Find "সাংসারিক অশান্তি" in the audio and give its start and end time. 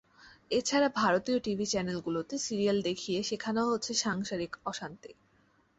3.95-5.11